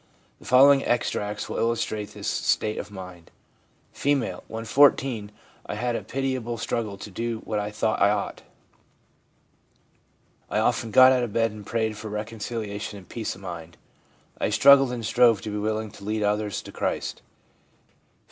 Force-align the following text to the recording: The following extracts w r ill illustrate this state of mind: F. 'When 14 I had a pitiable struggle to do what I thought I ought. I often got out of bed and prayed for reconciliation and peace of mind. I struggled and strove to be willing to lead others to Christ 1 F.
The 0.39 0.45
following 0.47 0.83
extracts 0.83 1.43
w 1.43 1.55
r 1.55 1.61
ill 1.61 1.67
illustrate 1.67 2.09
this 2.15 2.27
state 2.27 2.79
of 2.79 2.89
mind: 2.89 3.29
F. 3.93 4.03
'When 4.47 4.65
14 4.65 5.31
I 5.67 5.75
had 5.75 5.95
a 5.95 6.01
pitiable 6.01 6.57
struggle 6.57 6.97
to 6.97 7.11
do 7.11 7.41
what 7.45 7.59
I 7.59 7.69
thought 7.69 8.01
I 8.01 8.09
ought. 8.09 8.41
I 10.49 10.57
often 10.57 10.89
got 10.89 11.11
out 11.11 11.21
of 11.21 11.33
bed 11.33 11.51
and 11.51 11.63
prayed 11.63 11.97
for 11.97 12.09
reconciliation 12.09 12.97
and 12.97 13.07
peace 13.07 13.35
of 13.35 13.41
mind. 13.41 13.77
I 14.39 14.49
struggled 14.49 14.91
and 14.91 15.05
strove 15.05 15.39
to 15.41 15.51
be 15.51 15.57
willing 15.59 15.91
to 15.91 16.03
lead 16.03 16.23
others 16.23 16.63
to 16.63 16.71
Christ 16.71 17.17
1 17.17 17.17
F. 17.17 17.23